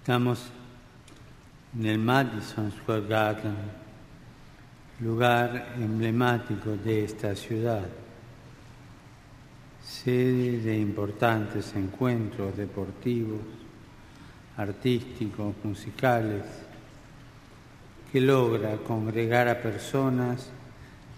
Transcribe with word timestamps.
Estamos 0.00 0.40
en 1.78 1.84
el 1.84 1.98
Madison 1.98 2.72
Square 2.72 3.06
Garden, 3.06 3.54
lugar 5.00 5.74
emblemático 5.76 6.70
de 6.70 7.04
esta 7.04 7.36
ciudad, 7.36 7.86
sede 9.84 10.60
de 10.60 10.78
importantes 10.78 11.76
encuentros 11.76 12.56
deportivos, 12.56 13.42
artísticos, 14.56 15.54
musicales, 15.62 16.44
que 18.10 18.22
logra 18.22 18.78
congregar 18.78 19.48
a 19.48 19.60
personas 19.60 20.48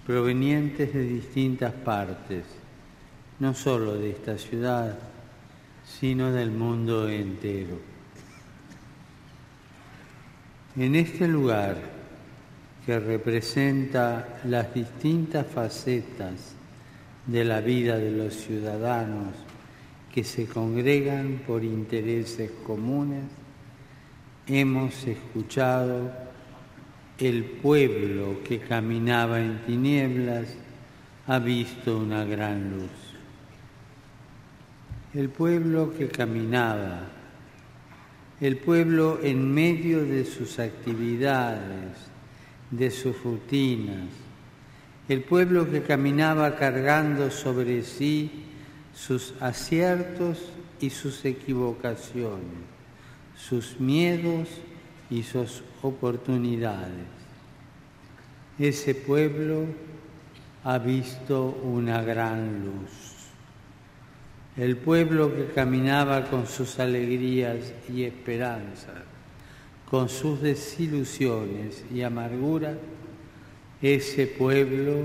provenientes 0.05 0.93
de 0.93 1.05
distintas 1.05 1.73
partes, 1.73 2.47
no 3.39 3.55
solo 3.55 3.95
de 3.95 4.11
esta 4.11 4.37
ciudad, 4.37 4.99
sino 5.85 6.33
del 6.33 6.51
mundo 6.51 7.09
entero. 7.09 7.92
En 10.77 10.95
este 10.95 11.29
lugar 11.29 11.77
que 12.87 12.99
representa 12.99 14.41
las 14.45 14.73
distintas 14.73 15.47
facetas 15.47 16.55
de 17.27 17.45
la 17.45 17.61
vida 17.61 17.99
de 17.99 18.11
los 18.11 18.35
ciudadanos 18.35 19.35
que 20.13 20.25
se 20.25 20.47
congregan 20.47 21.43
por 21.47 21.63
intereses 21.63 22.51
comunes, 22.67 23.25
hemos 24.47 25.07
escuchado 25.07 26.11
el 27.19 27.45
pueblo 27.45 28.43
que 28.43 28.59
caminaba 28.59 29.41
en 29.41 29.59
tinieblas 29.67 30.49
ha 31.27 31.39
visto 31.39 31.99
una 31.99 32.25
gran 32.25 32.71
luz. 32.71 32.91
El 35.15 35.29
pueblo 35.29 35.93
que 35.97 36.09
caminaba, 36.09 37.01
el 38.43 38.57
pueblo 38.57 39.21
en 39.23 39.55
medio 39.55 40.05
de 40.05 40.25
sus 40.25 40.59
actividades, 40.59 41.97
de 42.73 42.91
sus 42.91 43.23
rutinas, 43.23 44.09
el 45.09 45.23
pueblo 45.23 45.71
que 45.71 45.83
caminaba 45.83 46.57
cargando 46.57 47.31
sobre 47.31 47.85
sí 47.85 48.47
sus 48.93 49.33
aciertos 49.39 50.51
y 50.81 50.91
sus 50.91 51.25
equivocaciones, 51.25 52.67
sus 53.37 53.79
miedos 53.79 54.49
y 55.09 55.23
sus 55.23 55.63
oportunidades. 55.81 57.07
Ese 58.59 58.97
pueblo 58.97 59.67
ha 60.65 60.79
visto 60.79 61.61
una 61.63 62.03
gran 62.03 62.65
luz. 62.65 63.22
El 64.57 64.77
pueblo 64.77 65.35
que 65.35 65.47
caminaba 65.47 66.27
con 66.27 66.47
sus 66.47 66.79
alegrías 66.79 67.73
y 67.89 68.03
esperanzas, 68.05 69.03
con 69.89 70.11
sus 70.11 70.43
desilusiones 70.43 71.85
y 71.91 72.03
amarguras, 72.03 72.77
ese 73.81 74.27
pueblo 74.27 75.05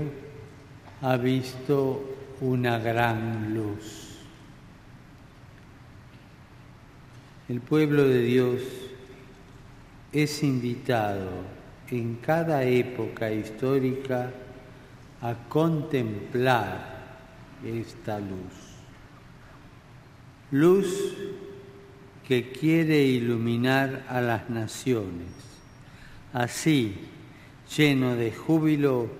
ha 1.00 1.16
visto 1.16 2.14
una 2.42 2.78
gran 2.78 3.54
luz. 3.54 4.18
El 7.48 7.62
pueblo 7.62 8.06
de 8.06 8.20
Dios 8.20 8.60
es 10.12 10.42
invitado 10.42 11.30
en 11.90 12.16
cada 12.16 12.64
época 12.64 13.32
histórica 13.32 14.30
a 15.22 15.34
contemplar 15.48 16.98
esta 17.64 18.18
luz. 18.18 18.67
Luz 20.50 21.14
que 22.26 22.50
quiere 22.52 23.02
iluminar 23.02 24.06
a 24.08 24.22
las 24.22 24.48
naciones. 24.48 25.28
Así, 26.32 26.94
lleno 27.76 28.16
de 28.16 28.32
júbilo, 28.32 29.10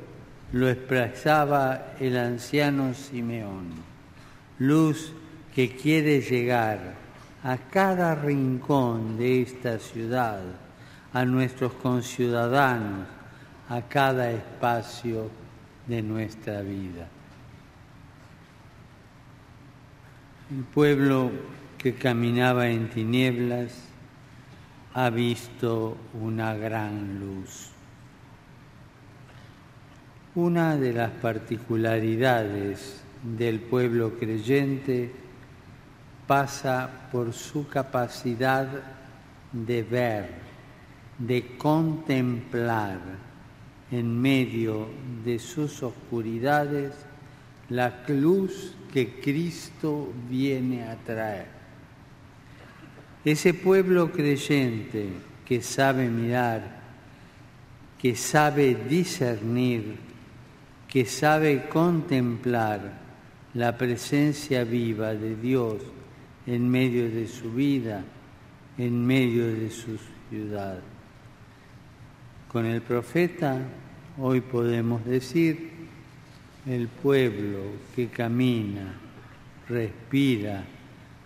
lo 0.52 0.70
expresaba 0.70 1.92
el 2.00 2.16
anciano 2.16 2.94
Simeón. 2.94 3.72
Luz 4.58 5.12
que 5.54 5.76
quiere 5.76 6.22
llegar 6.22 6.94
a 7.44 7.58
cada 7.58 8.14
rincón 8.14 9.19
de 9.19 9.42
esta 9.42 9.78
ciudad 9.78 10.41
a 11.12 11.24
nuestros 11.26 11.74
conciudadanos, 11.74 13.06
a 13.69 13.82
cada 13.82 14.30
espacio 14.30 15.30
de 15.86 16.00
nuestra 16.00 16.62
vida. 16.62 17.08
El 20.50 20.64
pueblo 20.64 21.31
que 21.76 21.92
caminaba 21.92 22.70
en 22.70 22.88
tinieblas 22.88 23.70
ha 24.94 25.10
visto 25.10 25.98
una 26.14 26.54
gran 26.54 27.20
luz. 27.20 27.69
Una 30.34 30.78
de 30.78 30.94
las 30.94 31.10
particularidades 31.10 33.03
del 33.22 33.60
pueblo 33.60 34.19
creyente 34.19 35.12
pasa 36.26 37.09
por 37.12 37.34
su 37.34 37.69
capacidad 37.69 38.69
de 39.53 39.82
ver 39.82 40.30
de 41.19 41.59
contemplar 41.59 42.98
en 43.91 44.19
medio 44.19 44.88
de 45.26 45.38
sus 45.38 45.82
oscuridades 45.82 46.94
la 47.69 48.03
luz 48.09 48.78
que 48.93 49.21
Cristo 49.21 50.12
viene 50.28 50.84
a 50.84 50.97
traer. 50.97 51.47
Ese 53.25 53.54
pueblo 53.54 54.10
creyente 54.10 55.09
que 55.44 55.62
sabe 55.62 56.09
mirar, 56.09 56.78
que 57.98 58.15
sabe 58.15 58.75
discernir, 58.88 59.97
que 60.88 61.04
sabe 61.04 61.69
contemplar 61.69 62.98
la 63.54 63.77
presencia 63.77 64.65
viva 64.65 65.15
de 65.15 65.37
Dios 65.37 65.82
en 66.47 66.69
medio 66.69 67.10
de 67.10 67.27
su 67.27 67.53
vida, 67.53 68.03
en 68.78 69.06
medio 69.06 69.47
de 69.47 69.71
su 69.71 69.98
ciudad. 70.31 70.78
Con 72.50 72.65
el 72.65 72.81
profeta 72.81 73.60
hoy 74.19 74.41
podemos 74.41 75.04
decir, 75.04 75.78
el 76.68 76.88
pueblo 76.88 77.60
que 77.96 78.08
camina, 78.08 78.94
respira, 79.68 80.64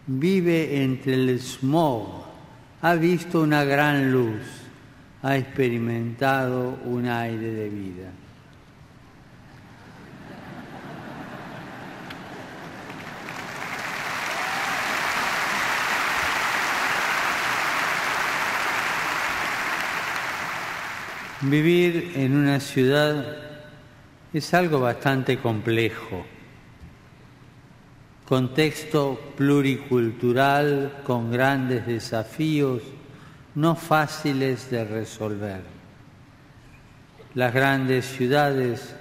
vive 0.07 0.83
entre 0.83 1.15
el 1.15 1.41
smog, 1.41 2.25
ha 2.81 2.95
visto 2.95 3.41
una 3.41 3.65
gran 3.65 4.13
luz, 4.13 4.41
ha 5.23 5.37
experimentado 5.37 6.79
un 6.85 7.07
aire 7.07 7.53
de 7.53 7.69
vida. 7.69 8.11
Vivir 21.43 22.13
en 22.15 22.37
una 22.37 22.61
ciudad 22.61 23.52
es 24.33 24.55
algo 24.55 24.81
bastante 24.81 25.39
complejo. 25.39 26.25
Contexto 28.25 29.21
pluricultural 29.37 31.01
con 31.05 31.31
grandes 31.31 31.87
desafíos 31.87 32.83
no 33.55 33.75
fáciles 33.77 34.71
de 34.71 34.85
resolver. 34.85 35.61
Las 37.35 37.53
grandes 37.53 38.07
ciudades 38.07 38.95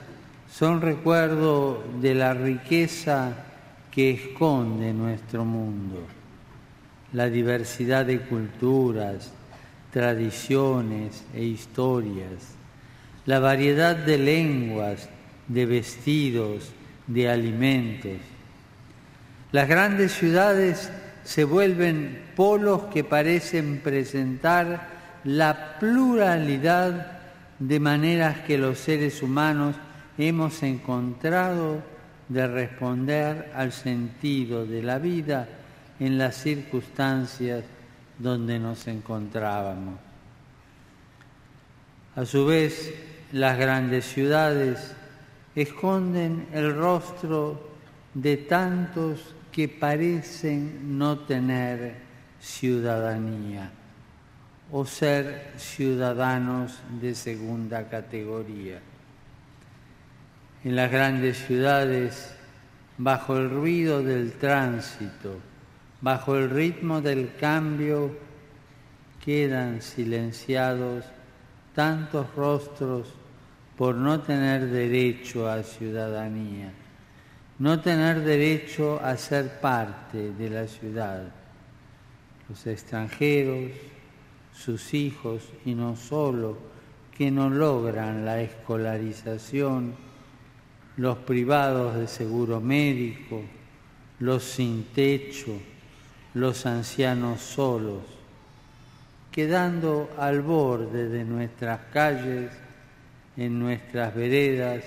son 0.52 0.81
recuerdo 0.81 1.81
de 2.02 2.14
la 2.14 2.34
riqueza 2.34 3.46
que 3.90 4.12
esconde 4.12 4.94
nuestro 4.94 5.46
mundo, 5.46 6.06
la 7.14 7.30
diversidad 7.30 8.06
de 8.06 8.20
culturas, 8.20 9.31
tradiciones 9.91 11.23
e 11.34 11.44
historias, 11.44 12.56
la 13.26 13.40
variedad 13.40 13.96
de 13.96 14.17
lenguas, 14.17 15.09
de 15.52 15.66
vestidos, 15.66 16.72
de 17.08 17.30
alimentos. 17.30 18.18
Las 19.52 19.68
grandes 19.68 20.14
ciudades 20.14 20.90
se 21.24 21.44
vuelven 21.44 22.24
polos 22.36 22.84
que 22.94 23.03
parecen 23.03 23.82
presentar 23.84 24.88
la 25.24 25.78
pluralidad 25.80 27.20
de 27.59 27.80
maneras 27.80 28.40
que 28.40 28.58
los 28.58 28.80
seres 28.80 29.22
humanos 29.22 29.76
hemos 30.18 30.64
encontrado 30.64 31.84
de 32.30 32.47
responder 32.47 33.52
al 33.54 33.74
sentido 33.74 34.66
de 34.66 34.82
la 34.82 35.00
vida 35.00 35.47
en 36.00 36.18
las 36.18 36.36
circunstancias 36.38 37.66
donde 38.18 38.58
nos 38.58 38.88
encontrábamos. 38.88 40.00
A 42.16 42.26
su 42.26 42.46
vez, 42.46 42.94
las 43.32 43.58
grandes 43.58 44.06
ciudades 44.06 44.96
esconden 45.56 46.48
el 46.53 46.76
rostro 46.76 47.70
de 48.14 48.38
tantos 48.38 49.36
que 49.52 49.68
parecen 49.68 50.98
no 50.98 51.20
tener 51.20 51.96
ciudadanía. 52.40 53.72
o 54.74 54.86
ser 54.86 55.52
ciudadanos 55.58 56.80
de 57.02 57.14
segunda 57.14 57.90
categoría. 57.90 58.80
En 60.64 60.78
las 60.78 60.90
grandes 60.90 61.46
ciudades, 61.46 62.34
bajo 62.97 63.36
el 63.36 63.50
ruido 63.50 64.02
del 64.02 64.32
tránsito, 64.32 65.36
bajo 66.00 66.38
el 66.38 66.50
ritmo 66.50 67.02
del 67.02 67.36
cambio, 67.36 68.16
quedan 69.24 69.82
silenciados 69.82 71.04
tantos 71.76 72.34
rostros 72.36 73.14
por 73.82 73.96
no 73.96 74.20
tener 74.22 74.68
derecho 74.68 75.50
a 75.50 75.64
ciudadanía, 75.64 76.72
no 77.58 77.80
tener 77.80 78.22
derecho 78.22 79.04
a 79.04 79.18
ser 79.18 79.60
parte 79.60 80.34
de 80.34 80.50
la 80.52 80.68
ciudad. 80.68 81.24
Los 82.48 82.68
extranjeros, 82.68 83.72
sus 84.54 84.94
hijos 84.94 85.42
y 85.66 85.74
no 85.74 85.96
solo 85.96 86.60
que 87.18 87.32
no 87.32 87.50
logran 87.50 88.24
la 88.24 88.40
escolarización, 88.42 89.96
los 90.98 91.18
privados 91.18 91.96
de 91.96 92.08
seguro 92.08 92.62
médico, 92.62 93.42
los 94.20 94.44
sin 94.44 94.84
techo, 94.94 95.58
los 96.36 96.68
ancianos 96.68 97.42
solos, 97.42 98.04
quedando 99.32 100.08
al 100.20 100.42
borde 100.42 101.10
de 101.10 101.26
nuestras 101.26 101.80
calles, 101.92 102.52
en 103.38 103.60
nuestras 103.60 104.14
veredas, 104.14 104.84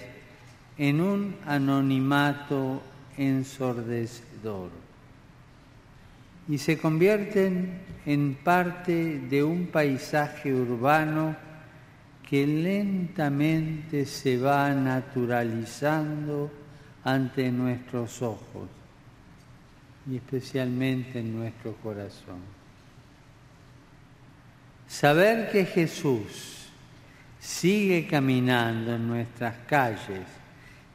en 0.77 1.01
un 1.01 1.37
anonimato 1.47 2.83
ensordecedor 3.17 4.85
y 6.49 6.59
se 6.59 6.79
convierten 6.79 7.81
en 8.05 8.35
parte 8.35 9.21
de 9.21 9.43
un 9.43 9.69
paisaje 9.69 10.53
urbano 10.53 11.35
que 12.29 12.47
lentamente 12.47 14.05
se 14.05 14.37
va 14.37 14.71
naturalizando 14.73 16.51
ante 17.03 17.51
nuestros 17.51 18.21
ojos 18.23 18.69
y 20.11 20.17
especialmente 20.17 21.21
en 21.21 21.35
nuestro 21.39 21.75
corazón. 21.77 22.41
Saber 24.87 25.51
que 25.51 25.65
Jesús 25.65 26.64
sigue 27.45 28.07
caminando 28.07 28.95
en 28.95 29.07
nuestras 29.07 29.55
calles, 29.67 30.27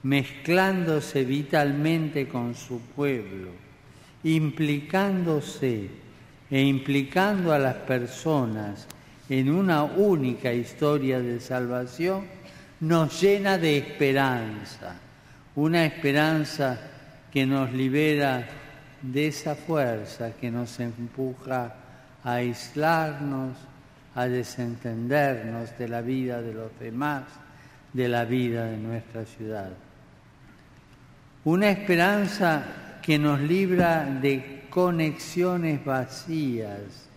mezclándose 0.01 1.23
vitalmente 1.23 2.27
con 2.27 2.55
su 2.55 2.81
pueblo, 2.81 3.51
implicándose 4.23 5.89
e 6.49 6.61
implicando 6.61 7.53
a 7.53 7.59
las 7.59 7.75
personas 7.75 8.87
en 9.29 9.51
una 9.51 9.83
única 9.83 10.51
historia 10.51 11.19
de 11.19 11.39
salvación, 11.39 12.25
nos 12.79 13.21
llena 13.21 13.59
de 13.59 13.77
esperanza, 13.77 14.95
una 15.55 15.85
esperanza 15.85 16.79
que 17.31 17.45
nos 17.45 17.71
libera 17.71 18.47
de 19.03 19.27
esa 19.27 19.53
fuerza 19.53 20.31
que 20.31 20.49
nos 20.49 20.79
empuja 20.79 21.75
a 22.23 22.33
aislarnos, 22.33 23.55
a 24.15 24.27
desentendernos 24.27 25.77
de 25.77 25.87
la 25.87 26.01
vida 26.01 26.41
de 26.41 26.53
los 26.53 26.71
demás, 26.79 27.23
de 27.93 28.07
la 28.07 28.25
vida 28.25 28.65
de 28.65 28.77
nuestra 28.77 29.25
ciudad. 29.25 29.71
Una 31.45 31.69
esperanza 31.69 32.99
que 33.01 33.17
nos 33.17 33.39
libra 33.39 34.05
de 34.05 34.65
conexiones 34.69 35.83
vacías, 35.83 37.07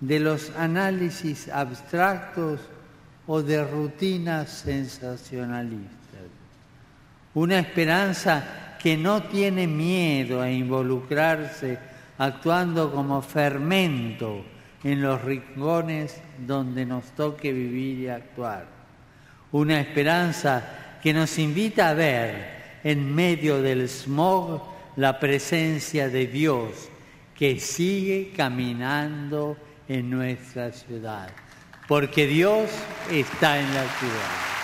de 0.00 0.20
los 0.20 0.50
análisis 0.56 1.48
abstractos 1.48 2.60
o 3.26 3.42
de 3.42 3.64
rutinas 3.64 4.50
sensacionalistas. 4.50 5.94
Una 7.34 7.58
esperanza 7.58 8.76
que 8.80 8.96
no 8.96 9.22
tiene 9.24 9.66
miedo 9.66 10.40
a 10.40 10.50
involucrarse 10.50 11.78
actuando 12.18 12.92
como 12.92 13.22
fermento 13.22 14.44
en 14.84 15.00
los 15.00 15.22
rincones 15.22 16.20
donde 16.46 16.84
nos 16.84 17.04
toque 17.12 17.52
vivir 17.52 17.98
y 18.00 18.08
actuar. 18.08 18.66
Una 19.52 19.80
esperanza 19.80 20.98
que 21.02 21.12
nos 21.12 21.38
invita 21.38 21.88
a 21.88 21.94
ver 21.94 22.80
en 22.84 23.14
medio 23.14 23.62
del 23.62 23.88
smog 23.88 24.62
la 24.96 25.18
presencia 25.18 26.08
de 26.08 26.26
Dios 26.26 26.90
que 27.34 27.58
sigue 27.58 28.32
caminando 28.36 29.56
en 29.88 30.10
nuestra 30.10 30.70
ciudad, 30.72 31.30
porque 31.88 32.26
Dios 32.26 32.70
está 33.10 33.58
en 33.58 33.74
la 33.74 33.84
ciudad. 33.98 34.63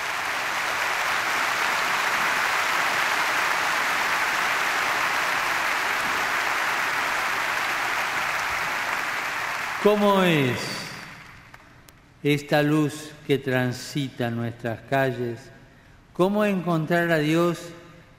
¿Cómo 9.83 10.23
es 10.23 10.59
esta 12.23 12.63
luz 12.63 13.13
que 13.27 13.39
transita 13.39 14.31
nuestras 14.31 14.81
calles? 14.83 15.39
¿Cómo 16.13 16.45
encontrar 16.45 17.11
a 17.11 17.19
Dios 17.19 17.59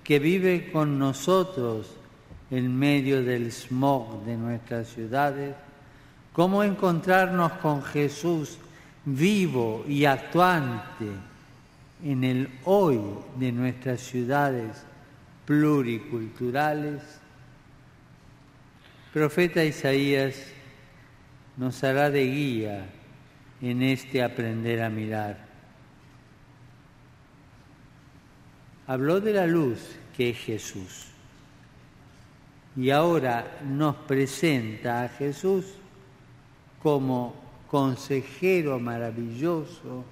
que 0.04 0.20
vive 0.20 0.72
con 0.72 0.98
nosotros 0.98 1.88
en 2.52 2.78
medio 2.78 3.24
del 3.24 3.52
smog 3.52 4.26
de 4.26 4.36
nuestras 4.36 4.90
ciudades, 4.90 5.56
cómo 6.34 6.64
encontrarnos 6.64 7.54
con 7.54 7.82
Jesús 7.82 8.58
vivo 9.06 9.86
y 9.88 10.06
actuante 10.06 11.08
en 12.04 12.24
el 12.24 12.50
hoy 12.66 13.00
de 13.38 13.52
nuestras 13.52 14.02
ciudades 14.02 14.84
pluriculturales. 15.46 17.02
Profeta 19.14 19.64
Isaías 19.64 20.36
nos 21.58 21.84
hará 21.84 22.10
de 22.10 22.26
guía 22.26 22.86
en 23.62 23.82
este 23.82 24.24
aprender 24.24 24.82
a 24.82 24.90
mirar. 24.90 25.38
Habló 28.88 29.22
de 29.22 29.34
la 29.34 29.48
luz 29.48 29.80
que 30.16 30.32
es 30.32 30.38
Jesús 30.38 31.08
y 32.76 32.90
ahora 32.90 33.60
nos 33.64 33.96
presenta 33.96 35.04
a 35.04 35.10
Jesús 35.10 35.66
como 36.82 37.36
consejero 37.68 38.80
maravilloso, 38.80 40.04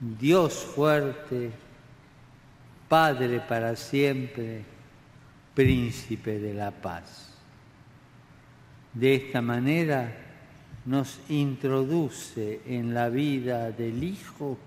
Dios 0.00 0.54
fuerte, 0.54 1.50
Padre 2.88 3.40
para 3.40 3.76
siempre, 3.76 4.64
príncipe 5.54 6.38
de 6.38 6.54
la 6.54 6.70
paz. 6.70 7.37
De 8.94 9.14
esta 9.14 9.42
manera 9.42 10.12
nos 10.84 11.20
introduce 11.28 12.60
en 12.66 12.94
la 12.94 13.08
vida 13.08 13.70
del 13.70 14.02
Hijo 14.02 14.58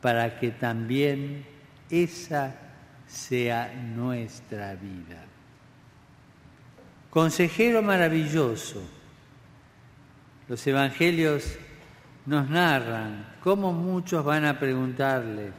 para 0.00 0.38
que 0.38 0.50
también 0.50 1.44
esa 1.90 2.54
sea 3.06 3.72
nuestra 3.74 4.74
vida. 4.74 5.24
Consejero 7.10 7.80
maravilloso. 7.82 8.82
Los 10.48 10.66
evangelios 10.66 11.56
nos 12.26 12.48
narran 12.50 13.34
cómo 13.42 13.72
muchos 13.72 14.24
van 14.24 14.44
a 14.44 14.58
preguntarle, 14.58 15.50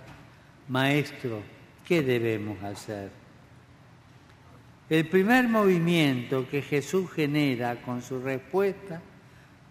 Maestro, 0.68 1.42
¿qué 1.86 2.04
debemos 2.04 2.62
hacer? 2.64 3.10
El 4.90 5.08
primer 5.10 5.48
movimiento 5.48 6.48
que 6.50 6.62
Jesús 6.62 7.12
genera 7.12 7.82
con 7.82 8.02
su 8.02 8.22
respuesta 8.22 9.02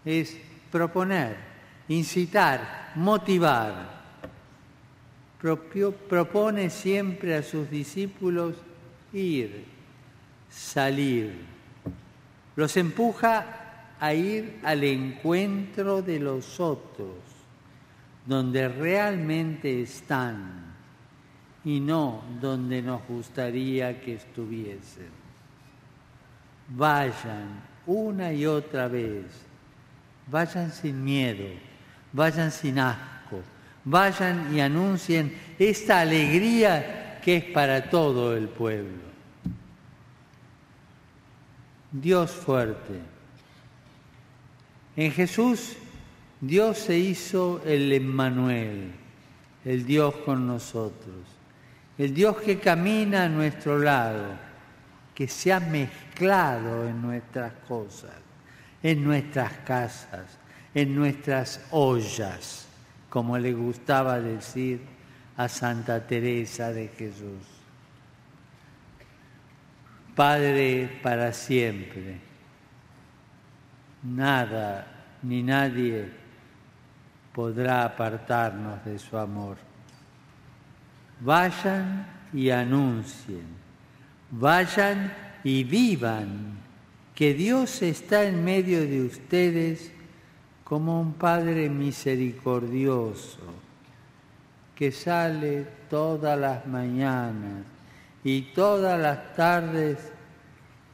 es 0.04 0.36
proponer, 0.70 1.36
incitar, 1.88 2.92
motivar. 2.96 3.96
propone 6.08 6.70
siempre 6.70 7.34
a 7.34 7.42
sus 7.42 7.70
discípulos 7.70 8.56
ir, 9.12 9.64
salir 10.50 11.56
los 12.56 12.76
empuja 12.78 13.94
a 14.00 14.14
ir 14.14 14.58
al 14.64 14.82
encuentro 14.82 16.02
de 16.02 16.18
los 16.18 16.58
otros, 16.58 17.16
donde 18.24 18.68
realmente 18.68 19.82
están 19.82 20.75
y 21.66 21.80
no 21.80 22.22
donde 22.40 22.80
nos 22.80 23.04
gustaría 23.08 24.00
que 24.00 24.14
estuviesen. 24.14 25.10
Vayan 26.68 27.60
una 27.86 28.32
y 28.32 28.46
otra 28.46 28.86
vez, 28.86 29.24
vayan 30.28 30.70
sin 30.72 31.04
miedo, 31.04 31.48
vayan 32.12 32.52
sin 32.52 32.78
asco, 32.78 33.42
vayan 33.84 34.54
y 34.54 34.60
anuncien 34.60 35.36
esta 35.58 36.02
alegría 36.02 37.20
que 37.20 37.38
es 37.38 37.44
para 37.46 37.90
todo 37.90 38.36
el 38.36 38.48
pueblo. 38.48 39.02
Dios 41.90 42.30
fuerte. 42.30 43.00
En 44.94 45.10
Jesús 45.10 45.76
Dios 46.40 46.78
se 46.78 46.96
hizo 46.96 47.60
el 47.64 47.92
Emmanuel, 47.92 48.92
el 49.64 49.84
Dios 49.84 50.14
con 50.24 50.46
nosotros, 50.46 51.35
el 51.98 52.12
Dios 52.12 52.36
que 52.38 52.58
camina 52.58 53.24
a 53.24 53.28
nuestro 53.28 53.78
lado, 53.78 54.34
que 55.14 55.28
se 55.28 55.52
ha 55.52 55.60
mezclado 55.60 56.86
en 56.86 57.00
nuestras 57.00 57.52
cosas, 57.66 58.14
en 58.82 59.02
nuestras 59.02 59.52
casas, 59.64 60.38
en 60.74 60.94
nuestras 60.94 61.66
ollas, 61.70 62.66
como 63.08 63.38
le 63.38 63.54
gustaba 63.54 64.20
decir 64.20 64.80
a 65.36 65.48
Santa 65.48 66.06
Teresa 66.06 66.70
de 66.72 66.88
Jesús. 66.88 67.44
Padre 70.14 71.00
para 71.02 71.32
siempre, 71.32 72.18
nada 74.02 74.86
ni 75.22 75.42
nadie 75.42 76.10
podrá 77.32 77.84
apartarnos 77.84 78.84
de 78.84 78.98
su 78.98 79.16
amor. 79.16 79.56
Vayan 81.20 82.06
y 82.32 82.50
anuncien, 82.50 83.46
vayan 84.30 85.12
y 85.42 85.64
vivan 85.64 86.58
que 87.14 87.32
Dios 87.32 87.82
está 87.82 88.24
en 88.24 88.44
medio 88.44 88.80
de 88.80 89.02
ustedes 89.02 89.92
como 90.64 91.00
un 91.00 91.14
Padre 91.14 91.70
misericordioso 91.70 93.40
que 94.74 94.92
sale 94.92 95.66
todas 95.88 96.38
las 96.38 96.66
mañanas 96.66 97.64
y 98.22 98.42
todas 98.52 99.00
las 99.00 99.34
tardes 99.34 100.12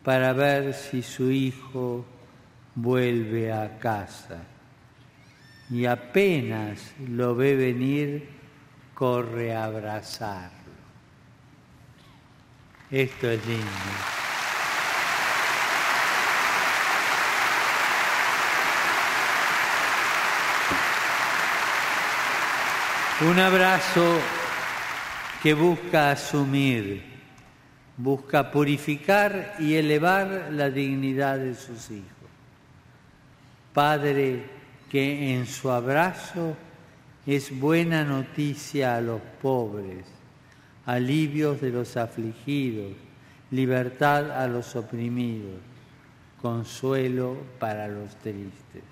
para 0.05 0.33
ver 0.33 0.75
si 0.75 1.03
su 1.03 1.31
hijo 1.31 2.05
vuelve 2.75 3.53
a 3.53 3.79
casa. 3.79 4.45
Y 5.71 5.87
apenas 5.87 6.93
lo 7.09 7.35
ve 7.35 7.57
venir, 7.57 8.29
corre 8.95 9.55
a 9.55 9.65
abrazarlo. 9.65 10.53
Esto 12.91 13.31
es 13.31 13.47
lindo. 13.47 13.67
Un 23.23 23.39
abrazo 23.39 24.21
que 25.43 25.55
busca 25.55 26.11
asumir, 26.11 27.05
busca 27.97 28.51
purificar 28.51 29.55
y 29.61 29.75
elevar 29.75 30.49
la 30.51 30.71
dignidad 30.71 31.39
de 31.39 31.55
sus 31.55 31.91
hijos. 31.91 32.09
Padre 33.73 34.45
que 34.91 35.35
en 35.35 35.47
su 35.47 35.71
abrazo 35.71 36.57
es 37.27 37.59
buena 37.59 38.05
noticia 38.05 38.97
a 38.97 39.01
los 39.01 39.21
pobres, 39.41 40.07
alivios 40.87 41.61
de 41.61 41.71
los 41.71 41.97
afligidos, 41.97 42.93
libertad 43.51 44.31
a 44.33 44.49
los 44.49 44.75
oprimidos, 44.75 45.61
consuelo 46.41 47.37
para 47.59 47.87
los 47.87 48.17
tristes. 48.17 48.83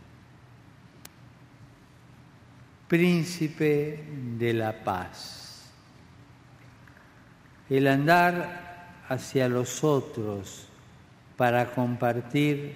Príncipe 2.86 4.04
de 4.38 4.52
la 4.52 4.84
paz. 4.84 5.70
El 7.68 7.86
andar 7.86 9.02
hacia 9.08 9.48
los 9.48 9.82
otros 9.82 10.66
para 11.36 11.72
compartir 11.72 12.74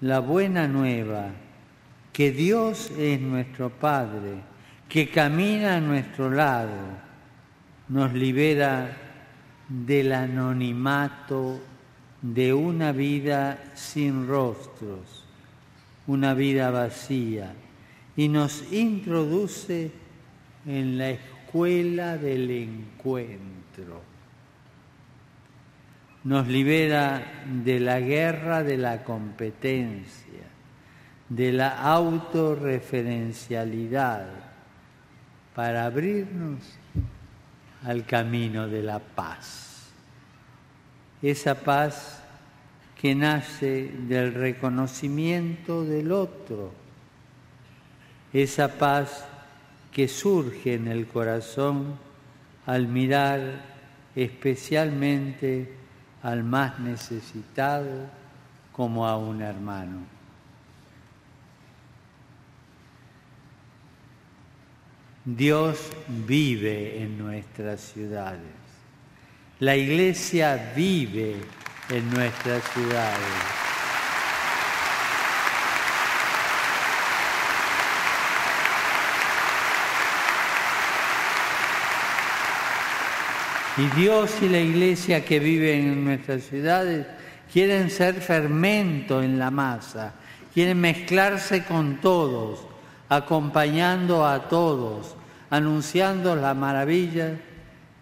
la 0.00 0.18
buena 0.18 0.68
nueva 0.68 1.30
que 2.12 2.30
Dios 2.30 2.92
es 2.96 3.20
nuestro 3.20 3.70
Padre, 3.70 4.53
que 4.94 5.10
camina 5.10 5.74
a 5.74 5.80
nuestro 5.80 6.30
lado, 6.30 6.78
nos 7.88 8.12
libera 8.12 8.96
del 9.68 10.12
anonimato 10.12 11.60
de 12.22 12.54
una 12.54 12.92
vida 12.92 13.72
sin 13.74 14.28
rostros, 14.28 15.24
una 16.06 16.34
vida 16.34 16.70
vacía 16.70 17.52
y 18.14 18.28
nos 18.28 18.72
introduce 18.72 19.90
en 20.64 20.96
la 20.96 21.10
escuela 21.10 22.16
del 22.16 22.48
encuentro. 22.52 24.00
Nos 26.22 26.46
libera 26.46 27.42
de 27.64 27.80
la 27.80 27.98
guerra 27.98 28.62
de 28.62 28.76
la 28.76 29.02
competencia, 29.02 30.44
de 31.28 31.50
la 31.50 31.82
autorreferencialidad, 31.82 34.53
para 35.54 35.86
abrirnos 35.86 36.60
al 37.84 38.04
camino 38.04 38.68
de 38.68 38.82
la 38.82 38.98
paz. 38.98 39.90
Esa 41.22 41.54
paz 41.54 42.22
que 43.00 43.14
nace 43.14 43.92
del 44.08 44.34
reconocimiento 44.34 45.84
del 45.84 46.12
otro 46.12 46.84
esa 48.34 48.66
paz 48.66 49.24
que 49.92 50.08
surge 50.08 50.74
en 50.74 50.88
el 50.88 51.06
corazón 51.06 51.94
al 52.66 52.88
mirar 52.88 53.62
especialmente 54.16 55.72
al 56.20 56.42
más 56.42 56.80
necesitado 56.80 58.08
como 58.72 59.06
a 59.06 59.16
un 59.16 59.40
hermano. 59.40 60.13
Dios 65.24 65.78
vive 66.06 67.02
en 67.02 67.16
nuestras 67.16 67.80
ciudades. 67.80 68.42
La 69.58 69.74
iglesia 69.74 70.74
vive 70.76 71.36
en 71.88 72.10
nuestras 72.10 72.62
ciudades. 72.74 73.18
Y 83.78 83.86
Dios 83.98 84.30
y 84.42 84.48
la 84.50 84.60
iglesia 84.60 85.24
que 85.24 85.38
viven 85.38 85.90
en 85.90 86.04
nuestras 86.04 86.42
ciudades 86.42 87.06
quieren 87.50 87.88
ser 87.88 88.16
fermento 88.16 89.22
en 89.22 89.38
la 89.38 89.50
masa, 89.50 90.12
quieren 90.52 90.82
mezclarse 90.82 91.64
con 91.64 92.02
todos, 92.02 92.73
acompañando 93.08 94.26
a 94.26 94.48
todos, 94.48 95.16
anunciando 95.50 96.34
la 96.36 96.54
maravilla 96.54 97.40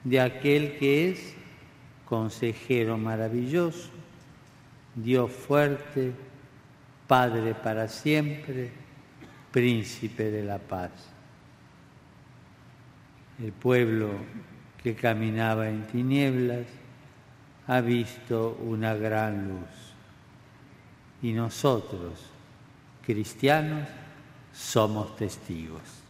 de 0.04 0.20
aquel 0.20 0.78
que 0.78 1.10
es 1.10 1.34
consejero 2.04 2.98
maravilloso, 2.98 3.90
Dios 4.94 5.30
fuerte, 5.30 6.12
Padre 7.06 7.54
para 7.54 7.88
siempre, 7.88 8.70
príncipe 9.50 10.30
de 10.30 10.44
la 10.44 10.58
paz. 10.58 10.90
El 13.42 13.52
pueblo 13.52 14.10
que 14.82 14.94
caminaba 14.94 15.68
en 15.68 15.86
tinieblas, 15.86 16.66
ha 17.66 17.80
visto 17.80 18.58
una 18.64 18.94
gran 18.94 19.48
luz. 19.48 19.94
Y 21.22 21.32
nosotros, 21.32 22.30
cristianos, 23.06 23.88
somos 24.52 25.16
testigos. 25.16 26.01